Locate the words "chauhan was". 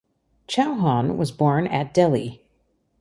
0.47-1.31